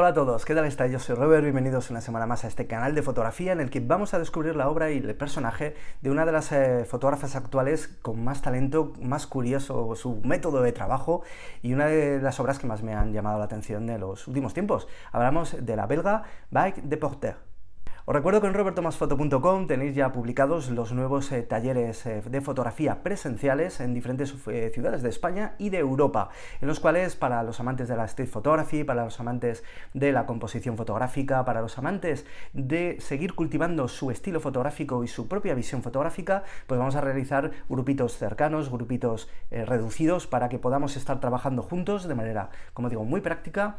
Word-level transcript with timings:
Hola 0.00 0.10
a 0.10 0.14
todos, 0.14 0.44
¿qué 0.44 0.54
tal 0.54 0.64
estáis? 0.64 0.92
Yo 0.92 1.00
soy 1.00 1.16
Robert, 1.16 1.42
bienvenidos 1.42 1.90
una 1.90 2.00
semana 2.00 2.24
más 2.24 2.44
a 2.44 2.46
este 2.46 2.68
canal 2.68 2.94
de 2.94 3.02
fotografía 3.02 3.50
en 3.50 3.58
el 3.58 3.68
que 3.68 3.80
vamos 3.80 4.14
a 4.14 4.20
descubrir 4.20 4.54
la 4.54 4.68
obra 4.68 4.92
y 4.92 4.98
el 4.98 5.16
personaje 5.16 5.74
de 6.02 6.10
una 6.12 6.24
de 6.24 6.30
las 6.30 6.52
eh, 6.52 6.84
fotógrafas 6.84 7.34
actuales 7.34 7.88
con 8.00 8.22
más 8.22 8.40
talento, 8.40 8.92
más 9.02 9.26
curioso 9.26 9.96
su 9.96 10.20
método 10.22 10.62
de 10.62 10.70
trabajo 10.70 11.22
y 11.62 11.74
una 11.74 11.86
de 11.86 12.20
las 12.22 12.38
obras 12.38 12.60
que 12.60 12.68
más 12.68 12.84
me 12.84 12.94
han 12.94 13.12
llamado 13.12 13.40
la 13.40 13.46
atención 13.46 13.88
de 13.88 13.98
los 13.98 14.28
últimos 14.28 14.54
tiempos. 14.54 14.86
Hablamos 15.10 15.66
de 15.66 15.74
la 15.74 15.86
belga 15.86 16.22
Bike 16.52 16.82
de 16.82 16.96
Porter. 16.96 17.47
Os 18.08 18.14
recuerdo 18.14 18.40
que 18.40 18.46
en 18.46 18.54
robertomasfoto.com 18.54 19.66
tenéis 19.66 19.94
ya 19.94 20.12
publicados 20.12 20.70
los 20.70 20.92
nuevos 20.94 21.30
eh, 21.30 21.42
talleres 21.42 22.06
eh, 22.06 22.22
de 22.24 22.40
fotografía 22.40 23.02
presenciales 23.02 23.80
en 23.80 23.92
diferentes 23.92 24.34
eh, 24.46 24.70
ciudades 24.72 25.02
de 25.02 25.10
España 25.10 25.56
y 25.58 25.68
de 25.68 25.76
Europa, 25.76 26.30
en 26.62 26.68
los 26.68 26.80
cuales 26.80 27.16
para 27.16 27.42
los 27.42 27.60
amantes 27.60 27.86
de 27.86 27.96
la 27.96 28.06
street 28.06 28.30
photography, 28.30 28.82
para 28.82 29.04
los 29.04 29.20
amantes 29.20 29.62
de 29.92 30.12
la 30.12 30.24
composición 30.24 30.78
fotográfica, 30.78 31.44
para 31.44 31.60
los 31.60 31.76
amantes 31.76 32.24
de 32.54 32.96
seguir 32.98 33.34
cultivando 33.34 33.88
su 33.88 34.10
estilo 34.10 34.40
fotográfico 34.40 35.04
y 35.04 35.08
su 35.08 35.28
propia 35.28 35.52
visión 35.52 35.82
fotográfica, 35.82 36.44
pues 36.66 36.78
vamos 36.78 36.96
a 36.96 37.02
realizar 37.02 37.50
grupitos 37.68 38.16
cercanos, 38.16 38.70
grupitos 38.70 39.28
reducidos 39.50 40.26
para 40.26 40.48
que 40.48 40.58
podamos 40.58 40.96
estar 40.96 41.20
trabajando 41.20 41.62
juntos 41.62 42.08
de 42.08 42.14
manera, 42.14 42.48
como 42.72 42.88
digo, 42.88 43.04
muy 43.04 43.20
práctica 43.20 43.76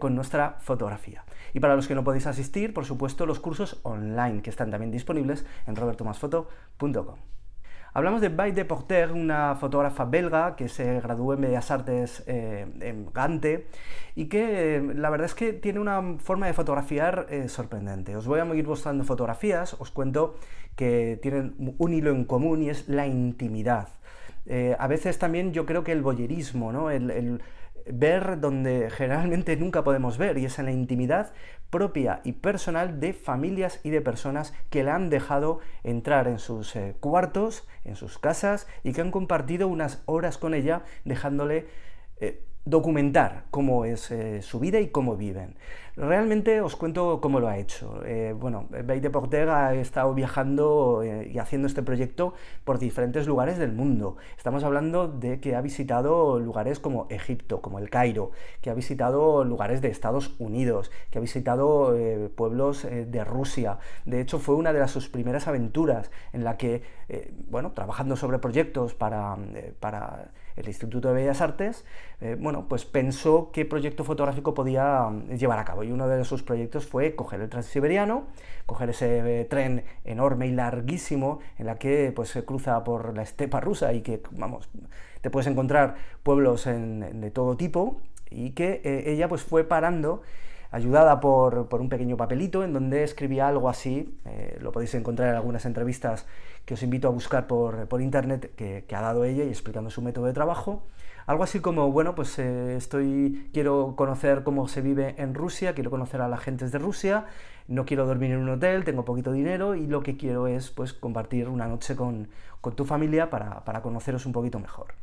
con 0.00 0.16
nuestra 0.16 0.56
fotografía. 0.58 1.24
Y 1.54 1.60
para 1.60 1.76
los 1.76 1.86
que 1.86 1.94
no 1.94 2.02
podéis 2.02 2.26
asistir, 2.26 2.74
por 2.74 2.86
supuesto, 2.86 3.24
los 3.24 3.38
cursos 3.38 3.51
online 3.82 4.42
que 4.42 4.50
están 4.50 4.70
también 4.70 4.90
disponibles 4.90 5.44
en 5.66 5.76
robertomasfoto.com. 5.76 7.16
Hablamos 7.94 8.22
de 8.22 8.30
Bay 8.30 8.52
de 8.52 8.64
Porter, 8.64 9.12
una 9.12 9.54
fotógrafa 9.54 10.06
belga 10.06 10.56
que 10.56 10.70
se 10.70 10.98
graduó 11.02 11.34
en 11.34 11.42
Bellas 11.42 11.70
Artes 11.70 12.22
eh, 12.26 12.66
en 12.80 13.12
Gante 13.12 13.66
y 14.14 14.26
que 14.26 14.76
eh, 14.76 14.82
la 14.94 15.10
verdad 15.10 15.26
es 15.26 15.34
que 15.34 15.52
tiene 15.52 15.78
una 15.78 16.16
forma 16.18 16.46
de 16.46 16.54
fotografiar 16.54 17.26
eh, 17.28 17.50
sorprendente. 17.50 18.16
Os 18.16 18.26
voy 18.26 18.40
a 18.40 18.46
ir 18.54 18.66
mostrando 18.66 19.04
fotografías, 19.04 19.76
os 19.78 19.90
cuento 19.90 20.36
que 20.74 21.18
tienen 21.20 21.54
un 21.76 21.92
hilo 21.92 22.12
en 22.12 22.24
común 22.24 22.62
y 22.62 22.70
es 22.70 22.88
la 22.88 23.06
intimidad. 23.06 23.88
a 24.78 24.86
veces 24.88 25.18
también 25.18 25.52
yo 25.52 25.66
creo 25.66 25.84
que 25.84 25.92
el 25.92 26.00
boyerismo, 26.00 26.72
¿no? 26.72 26.90
el 26.90 27.42
ver 27.86 28.40
donde 28.40 28.90
generalmente 28.90 29.56
nunca 29.56 29.84
podemos 29.84 30.18
ver, 30.18 30.38
y 30.38 30.44
es 30.44 30.58
en 30.58 30.66
la 30.66 30.72
intimidad 30.72 31.32
propia 31.70 32.20
y 32.22 32.32
personal 32.32 33.00
de 33.00 33.14
familias 33.14 33.80
y 33.82 33.90
de 33.90 34.02
personas 34.02 34.52
que 34.68 34.82
la 34.82 34.94
han 34.94 35.08
dejado 35.08 35.60
entrar 35.84 36.28
en 36.28 36.38
sus 36.38 36.76
eh, 36.76 36.94
cuartos, 37.00 37.66
en 37.84 37.96
sus 37.96 38.18
casas, 38.18 38.66
y 38.84 38.92
que 38.92 39.00
han 39.00 39.10
compartido 39.10 39.68
unas 39.68 40.02
horas 40.06 40.36
con 40.38 40.54
ella, 40.54 40.82
dejándole 41.04 41.66
eh, 42.20 42.44
documentar 42.64 43.44
cómo 43.50 43.84
es 43.84 44.10
eh, 44.12 44.40
su 44.40 44.60
vida 44.60 44.78
y 44.80 44.88
cómo 44.88 45.16
viven. 45.16 45.56
Realmente 45.94 46.62
os 46.62 46.74
cuento 46.76 47.20
cómo 47.20 47.38
lo 47.38 47.48
ha 47.48 47.58
hecho. 47.58 48.02
Eh, 48.06 48.34
bueno, 48.38 48.66
Beit 48.70 49.02
de 49.02 49.10
Porter 49.10 49.50
ha 49.50 49.74
estado 49.74 50.14
viajando 50.14 51.02
eh, 51.04 51.30
y 51.34 51.38
haciendo 51.38 51.66
este 51.66 51.82
proyecto 51.82 52.32
por 52.64 52.78
diferentes 52.78 53.26
lugares 53.26 53.58
del 53.58 53.72
mundo. 53.72 54.16
Estamos 54.38 54.64
hablando 54.64 55.08
de 55.08 55.40
que 55.40 55.54
ha 55.54 55.60
visitado 55.60 56.38
lugares 56.38 56.78
como 56.78 57.08
Egipto, 57.10 57.60
como 57.60 57.78
el 57.78 57.90
Cairo, 57.90 58.30
que 58.62 58.70
ha 58.70 58.74
visitado 58.74 59.44
lugares 59.44 59.82
de 59.82 59.88
Estados 59.88 60.34
Unidos, 60.38 60.90
que 61.10 61.18
ha 61.18 61.20
visitado 61.20 61.94
pueblos 62.36 62.84
de 62.84 63.24
Rusia. 63.24 63.78
De 64.06 64.20
hecho, 64.20 64.38
fue 64.38 64.54
una 64.54 64.72
de 64.72 64.86
sus 64.88 65.08
primeras 65.08 65.46
aventuras 65.46 66.10
en 66.32 66.44
la 66.44 66.56
que, 66.56 66.82
bueno, 67.50 67.72
trabajando 67.72 68.16
sobre 68.16 68.38
proyectos 68.38 68.94
para, 68.94 69.36
para 69.78 70.30
el 70.56 70.66
Instituto 70.66 71.08
de 71.08 71.14
Bellas 71.14 71.40
Artes, 71.40 71.84
eh, 72.20 72.36
bueno, 72.38 72.66
pues 72.68 72.84
pensó 72.84 73.50
qué 73.52 73.64
proyecto 73.64 74.04
fotográfico 74.04 74.54
podía 74.54 75.04
mm, 75.04 75.36
llevar 75.36 75.58
a 75.58 75.64
cabo. 75.64 75.84
Y 75.84 75.92
uno 75.92 76.08
de 76.08 76.24
sus 76.24 76.42
proyectos 76.42 76.86
fue 76.86 77.14
coger 77.14 77.40
el 77.40 77.48
Transiberiano, 77.48 78.26
coger 78.66 78.90
ese 78.90 79.40
eh, 79.40 79.44
tren 79.44 79.84
enorme 80.04 80.46
y 80.46 80.52
larguísimo 80.52 81.40
en 81.58 81.66
la 81.66 81.76
que 81.76 82.12
pues, 82.14 82.30
se 82.30 82.44
cruza 82.44 82.84
por 82.84 83.14
la 83.14 83.22
estepa 83.22 83.60
rusa 83.60 83.92
y 83.92 84.02
que, 84.02 84.22
vamos, 84.32 84.68
te 85.20 85.30
puedes 85.30 85.46
encontrar 85.46 85.94
pueblos 86.22 86.64
de 86.64 87.30
todo 87.30 87.56
tipo 87.56 88.00
y 88.30 88.50
que 88.50 88.80
eh, 88.84 89.04
ella 89.12 89.28
pues 89.28 89.42
fue 89.42 89.64
parando 89.64 90.22
ayudada 90.72 91.20
por, 91.20 91.68
un 91.70 91.88
pequeño 91.88 92.16
papelito 92.16 92.64
en 92.64 92.72
donde 92.72 93.04
escribía 93.04 93.46
algo 93.46 93.68
así, 93.68 94.18
lo 94.60 94.72
podéis 94.72 94.94
encontrar 94.94 95.28
en 95.28 95.36
algunas 95.36 95.64
entrevistas 95.66 96.26
que 96.64 96.74
os 96.74 96.82
invito 96.82 97.08
a 97.08 97.10
buscar 97.10 97.46
por, 97.46 98.00
internet 98.00 98.54
que, 98.56 98.84
ha 98.94 99.00
dado 99.00 99.24
ella 99.24 99.44
y 99.44 99.48
explicando 99.48 99.90
su 99.90 100.02
método 100.02 100.26
de 100.26 100.32
trabajo. 100.32 100.84
Algo 101.26 101.44
así 101.44 101.60
como, 101.60 101.92
bueno, 101.92 102.14
pues 102.14 102.38
eh, 102.38 102.76
estoy, 102.76 103.48
quiero 103.52 103.94
conocer 103.96 104.42
cómo 104.42 104.66
se 104.66 104.80
vive 104.80 105.14
en 105.18 105.34
Rusia, 105.34 105.72
quiero 105.74 105.90
conocer 105.90 106.20
a 106.20 106.28
la 106.28 106.36
gente 106.36 106.68
de 106.68 106.78
Rusia, 106.78 107.26
no 107.68 107.84
quiero 107.84 108.06
dormir 108.06 108.32
en 108.32 108.38
un 108.38 108.48
hotel, 108.48 108.82
tengo 108.84 109.04
poquito 109.04 109.30
dinero 109.30 109.76
y 109.76 109.86
lo 109.86 110.02
que 110.02 110.16
quiero 110.16 110.48
es 110.48 110.70
pues 110.70 110.92
compartir 110.92 111.48
una 111.48 111.68
noche 111.68 111.94
con, 111.94 112.28
tu 112.74 112.84
familia 112.84 113.30
para, 113.30 113.64
para 113.64 113.82
conoceros 113.82 114.26
un 114.26 114.32
poquito 114.32 114.58
mejor. 114.58 114.94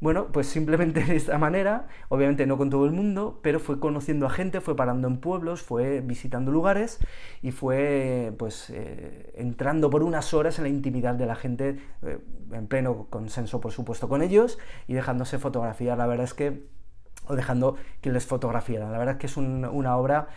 Bueno, 0.00 0.28
pues 0.32 0.46
simplemente 0.46 1.02
de 1.04 1.16
esta 1.16 1.38
manera, 1.38 1.88
obviamente 2.08 2.46
no 2.46 2.56
con 2.56 2.70
todo 2.70 2.84
el 2.86 2.92
mundo, 2.92 3.40
pero 3.42 3.60
fue 3.60 3.80
conociendo 3.80 4.26
a 4.26 4.30
gente, 4.30 4.60
fue 4.60 4.76
parando 4.76 5.08
en 5.08 5.18
pueblos, 5.18 5.62
fue 5.62 6.00
visitando 6.00 6.50
lugares 6.52 6.98
y 7.42 7.52
fue 7.52 8.34
pues 8.38 8.70
eh, 8.70 9.32
entrando 9.36 9.90
por 9.90 10.02
unas 10.02 10.34
horas 10.34 10.58
en 10.58 10.64
la 10.64 10.70
intimidad 10.70 11.14
de 11.14 11.26
la 11.26 11.34
gente, 11.34 11.78
eh, 12.02 12.18
en 12.52 12.66
pleno 12.66 13.06
consenso 13.10 13.60
por 13.60 13.72
supuesto 13.72 14.08
con 14.08 14.22
ellos 14.22 14.58
y 14.86 14.94
dejándose 14.94 15.38
fotografiar. 15.38 15.98
La 15.98 16.06
verdad 16.06 16.24
es 16.24 16.34
que, 16.34 16.66
o 17.26 17.34
dejando 17.34 17.76
que 18.00 18.10
les 18.10 18.26
fotografiaran. 18.26 18.92
La 18.92 18.98
verdad 18.98 19.14
es 19.14 19.20
que 19.20 19.26
es 19.26 19.36
una 19.36 19.96
obra 19.96 20.28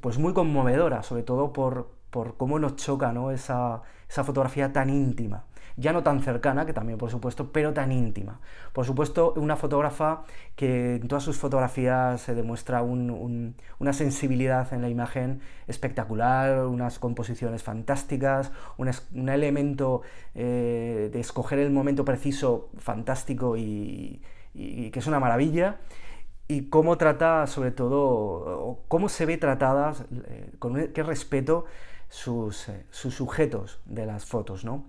pues 0.00 0.18
muy 0.18 0.32
conmovedora, 0.32 1.02
sobre 1.02 1.22
todo 1.22 1.52
por, 1.52 1.90
por 2.10 2.36
cómo 2.36 2.58
nos 2.58 2.76
choca 2.76 3.12
¿no? 3.12 3.30
esa, 3.30 3.82
esa 4.08 4.24
fotografía 4.24 4.72
tan 4.72 4.90
íntima 4.90 5.44
ya 5.76 5.92
no 5.92 6.02
tan 6.02 6.22
cercana, 6.22 6.66
que 6.66 6.72
también 6.72 6.98
por 6.98 7.10
supuesto, 7.10 7.52
pero 7.52 7.72
tan 7.72 7.92
íntima. 7.92 8.40
Por 8.72 8.84
supuesto, 8.84 9.32
una 9.36 9.56
fotógrafa 9.56 10.24
que 10.56 10.96
en 10.96 11.08
todas 11.08 11.24
sus 11.24 11.38
fotografías 11.38 12.20
se 12.20 12.34
demuestra 12.34 12.82
una 12.82 13.92
sensibilidad 13.92 14.72
en 14.72 14.82
la 14.82 14.88
imagen 14.88 15.40
espectacular, 15.66 16.66
unas 16.66 16.98
composiciones 16.98 17.62
fantásticas, 17.62 18.52
un, 18.76 19.28
elemento 19.28 20.02
eh, 20.34 21.10
de 21.12 21.20
escoger 21.20 21.58
el 21.58 21.70
momento 21.70 22.04
preciso 22.04 22.70
fantástico 22.78 23.56
y, 23.56 24.20
que 24.54 24.98
es 24.98 25.06
una 25.06 25.18
maravilla 25.18 25.78
y 26.52 26.68
cómo 26.68 26.98
trata, 26.98 27.46
sobre 27.46 27.70
todo, 27.70 28.80
cómo 28.88 29.08
se 29.08 29.24
ve 29.24 29.38
tratadas, 29.38 30.04
eh, 30.26 30.50
con 30.58 30.88
qué 30.92 31.02
respeto 31.02 31.64
sus, 32.10 32.68
eh, 32.68 32.84
sus, 32.90 33.14
sujetos 33.14 33.80
de 33.86 34.04
las 34.04 34.26
fotos, 34.26 34.62
¿no? 34.62 34.84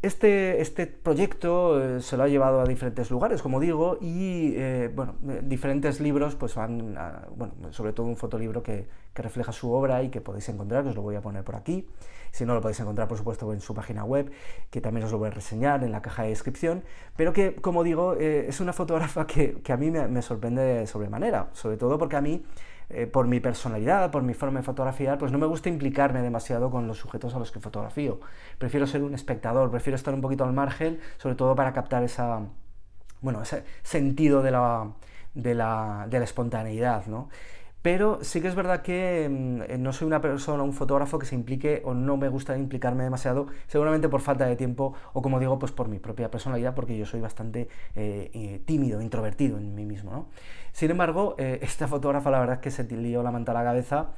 Este, 0.00 0.60
este, 0.60 0.86
proyecto 0.86 1.82
eh, 1.82 2.00
se 2.00 2.16
lo 2.16 2.22
ha 2.22 2.28
llevado 2.28 2.60
a 2.60 2.64
diferentes 2.64 3.10
lugares, 3.10 3.42
como 3.42 3.58
digo, 3.58 3.98
y 4.00 4.52
eh, 4.54 4.92
bueno, 4.94 5.16
eh, 5.28 5.40
diferentes 5.42 5.98
libros, 5.98 6.36
pues 6.36 6.54
van, 6.54 6.96
bueno, 7.34 7.54
sobre 7.72 7.92
todo 7.92 8.06
un 8.06 8.16
fotolibro 8.16 8.62
que, 8.62 8.86
refleja 9.18 9.50
su 9.50 9.72
obra 9.72 10.00
y 10.04 10.10
que 10.10 10.20
podéis 10.20 10.48
encontrar, 10.48 10.84
que 10.84 10.90
os 10.90 10.94
lo 10.94 11.02
voy 11.02 11.16
a 11.16 11.20
poner 11.20 11.42
por 11.42 11.56
aquí. 11.56 11.88
Si 12.30 12.46
no, 12.46 12.54
lo 12.54 12.60
podéis 12.60 12.78
encontrar, 12.78 13.08
por 13.08 13.18
supuesto, 13.18 13.52
en 13.52 13.60
su 13.60 13.74
página 13.74 14.04
web, 14.04 14.30
que 14.70 14.80
también 14.80 15.04
os 15.04 15.10
lo 15.10 15.18
voy 15.18 15.26
a 15.26 15.32
reseñar 15.32 15.82
en 15.82 15.90
la 15.90 16.00
caja 16.02 16.22
de 16.22 16.28
descripción, 16.28 16.84
pero 17.16 17.32
que, 17.32 17.56
como 17.56 17.82
digo, 17.82 18.14
es 18.14 18.60
una 18.60 18.72
fotógrafa 18.72 19.26
que, 19.26 19.54
que 19.54 19.72
a 19.72 19.76
mí 19.76 19.90
me, 19.90 20.06
me 20.06 20.22
sorprende 20.22 20.62
de 20.62 20.86
sobremanera, 20.86 21.48
sobre 21.52 21.76
todo 21.76 21.98
porque 21.98 22.14
a 22.14 22.20
mí 22.20 22.44
eh, 22.90 23.06
por 23.06 23.26
mi 23.26 23.40
personalidad, 23.40 24.10
por 24.10 24.22
mi 24.22 24.34
forma 24.34 24.60
de 24.60 24.64
fotografiar, 24.64 25.18
pues 25.18 25.30
no 25.32 25.38
me 25.38 25.46
gusta 25.46 25.68
implicarme 25.68 26.22
demasiado 26.22 26.70
con 26.70 26.86
los 26.86 26.98
sujetos 26.98 27.34
a 27.34 27.38
los 27.38 27.52
que 27.52 27.60
fotografío. 27.60 28.20
Prefiero 28.58 28.86
ser 28.86 29.02
un 29.02 29.14
espectador, 29.14 29.70
prefiero 29.70 29.96
estar 29.96 30.14
un 30.14 30.20
poquito 30.20 30.44
al 30.44 30.52
margen, 30.52 30.98
sobre 31.18 31.34
todo 31.34 31.54
para 31.54 31.72
captar 31.72 32.02
esa, 32.02 32.40
bueno, 33.20 33.42
ese 33.42 33.64
sentido 33.82 34.42
de 34.42 34.52
la, 34.52 34.92
de 35.34 35.54
la, 35.54 36.06
de 36.08 36.18
la 36.18 36.24
espontaneidad, 36.24 37.06
¿no? 37.06 37.28
Pero 37.82 38.18
sí 38.22 38.40
que 38.40 38.48
es 38.48 38.54
verdad 38.54 38.82
que 38.82 39.28
mm, 39.30 39.62
eh, 39.62 39.78
no 39.78 39.92
soy 39.92 40.06
una 40.06 40.20
persona, 40.20 40.62
un 40.62 40.72
fotógrafo 40.72 41.18
que 41.18 41.26
se 41.26 41.34
implique 41.34 41.82
o 41.84 41.94
no 41.94 42.16
me 42.16 42.28
gusta 42.28 42.56
implicarme 42.58 43.04
demasiado, 43.04 43.46
seguramente 43.66 44.08
por 44.08 44.20
falta 44.20 44.46
de 44.46 44.56
tiempo 44.56 44.94
o 45.12 45.22
como 45.22 45.38
digo, 45.38 45.58
pues 45.58 45.72
por 45.72 45.88
mi 45.88 45.98
propia 45.98 46.30
personalidad, 46.30 46.74
porque 46.74 46.98
yo 46.98 47.06
soy 47.06 47.20
bastante 47.20 47.68
eh, 47.94 48.30
eh, 48.34 48.60
tímido, 48.64 49.00
introvertido 49.00 49.58
en 49.58 49.74
mí 49.74 49.86
mismo. 49.86 50.10
¿no? 50.10 50.28
Sin 50.72 50.90
embargo, 50.90 51.36
esta 51.38 51.86
fotógrafa 51.88 52.30
la 52.30 52.40
verdad 52.40 52.56
es 52.56 52.62
que 52.62 52.70
se 52.70 52.84
lió 52.84 53.22
la 53.22 53.30
manta 53.30 53.52
a 53.52 53.54
la 53.54 53.64
cabeza 53.64 54.08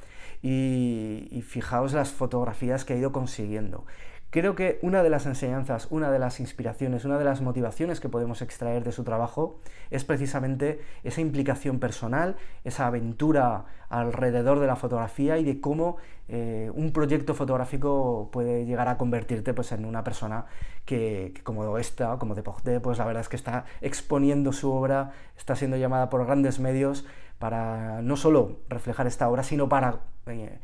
y, 0.41 1.27
y 1.31 1.41
fijaos 1.43 1.93
las 1.93 2.11
fotografías 2.11 2.83
que 2.83 2.93
ha 2.93 2.97
ido 2.97 3.11
consiguiendo. 3.11 3.85
Creo 4.31 4.55
que 4.55 4.79
una 4.81 5.03
de 5.03 5.09
las 5.09 5.25
enseñanzas, 5.25 5.87
una 5.89 6.09
de 6.09 6.17
las 6.17 6.39
inspiraciones, 6.39 7.03
una 7.03 7.17
de 7.17 7.25
las 7.25 7.41
motivaciones 7.41 7.99
que 7.99 8.07
podemos 8.07 8.41
extraer 8.41 8.85
de 8.85 8.93
su 8.93 9.03
trabajo 9.03 9.59
es 9.89 10.05
precisamente 10.05 10.79
esa 11.03 11.19
implicación 11.19 11.79
personal, 11.79 12.37
esa 12.63 12.87
aventura 12.87 13.65
alrededor 13.89 14.61
de 14.61 14.67
la 14.67 14.77
fotografía 14.77 15.37
y 15.37 15.43
de 15.43 15.59
cómo 15.59 15.97
eh, 16.29 16.71
un 16.73 16.93
proyecto 16.93 17.33
fotográfico 17.33 18.29
puede 18.31 18.65
llegar 18.65 18.87
a 18.87 18.97
convertirte 18.97 19.53
pues, 19.53 19.73
en 19.73 19.83
una 19.83 20.05
persona 20.05 20.45
que, 20.85 21.33
como 21.43 21.77
esta, 21.77 22.17
como 22.17 22.33
Deporté, 22.33 22.79
pues 22.79 22.99
la 22.99 23.05
verdad 23.05 23.23
es 23.23 23.27
que 23.27 23.35
está 23.35 23.65
exponiendo 23.81 24.53
su 24.53 24.71
obra, 24.71 25.11
está 25.37 25.57
siendo 25.57 25.75
llamada 25.75 26.09
por 26.09 26.25
grandes 26.25 26.57
medios 26.57 27.05
para 27.37 28.01
no 28.01 28.15
solo 28.15 28.59
reflejar 28.69 29.07
esta 29.07 29.27
obra, 29.27 29.43
sino 29.43 29.67
para 29.67 29.99
eh, 30.27 30.57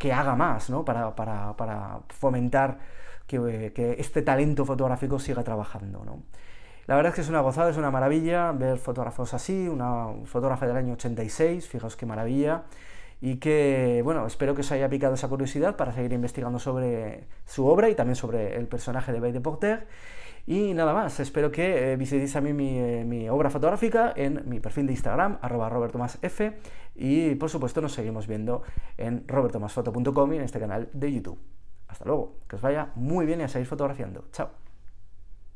que 0.00 0.14
haga 0.14 0.34
más, 0.34 0.70
¿no? 0.70 0.82
para, 0.82 1.14
para, 1.14 2.00
fomentar 2.08 2.78
que, 3.26 3.70
que, 3.74 3.96
este 3.98 4.22
talento 4.22 4.64
fotográfico 4.64 5.18
siga 5.18 5.44
trabajando. 5.44 6.02
¿no? 6.06 6.22
La 6.86 6.96
verdad 6.96 7.10
es 7.10 7.16
que 7.16 7.20
es 7.20 7.28
una 7.28 7.42
gozada, 7.42 7.68
es 7.68 7.76
una 7.76 7.90
maravilla 7.90 8.50
ver 8.52 8.78
fotógrafos 8.78 9.34
así, 9.34 9.68
una 9.68 10.06
fotógrafa 10.24 10.66
del 10.66 10.78
año 10.78 10.94
86, 10.94 11.68
fijaos 11.68 11.96
qué 11.96 12.06
maravilla, 12.06 12.62
y 13.20 13.36
que, 13.36 14.00
bueno, 14.02 14.26
espero 14.26 14.54
que 14.54 14.62
os 14.62 14.72
haya 14.72 14.88
picado 14.88 15.14
esa 15.14 15.28
curiosidad 15.28 15.76
para 15.76 15.92
seguir 15.92 16.12
investigando 16.12 16.58
sobre 16.58 17.28
su 17.44 17.66
obra 17.66 17.90
y 17.90 17.94
también 17.94 18.16
sobre 18.16 18.56
el 18.56 18.66
personaje 18.66 19.12
de 19.12 19.20
Bay 19.20 19.32
de 19.32 19.40
Porter. 19.40 19.86
Y 20.46 20.72
nada 20.74 20.94
más, 20.94 21.20
espero 21.20 21.50
que 21.50 21.92
eh, 21.92 21.96
visitéis 21.96 22.34
a 22.34 22.40
mí 22.40 22.50
eh, 22.50 23.04
mi, 23.06 23.28
obra 23.28 23.50
fotográfica 23.50 24.12
en 24.16 24.48
mi 24.48 24.58
perfil 24.58 24.86
de 24.86 24.94
Instagram, 24.94 25.38
arroba 25.42 25.68
robertomasf, 25.68 26.40
y 26.94 27.34
por 27.34 27.50
supuesto 27.50 27.80
nos 27.80 27.92
seguimos 27.92 28.26
viendo 28.26 28.62
en 28.96 29.28
robertomasfoto.com 29.28 30.32
y 30.32 30.36
en 30.36 30.42
este 30.42 30.58
canal 30.58 30.88
de 30.92 31.12
YouTube. 31.12 31.38
Hasta 31.88 32.04
luego, 32.04 32.38
que 32.48 32.56
os 32.56 32.62
vaya 32.62 32.90
muy 32.94 33.26
bien 33.26 33.40
y 33.40 33.44
a 33.44 33.48
seguir 33.48 33.66
fotografiando. 33.66 34.24
Chao. 34.32 34.69